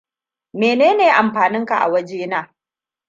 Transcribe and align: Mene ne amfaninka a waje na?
Mene 0.59 0.87
ne 0.97 1.07
amfaninka 1.19 1.75
a 1.83 1.87
waje 1.91 2.27
na? 2.27 2.39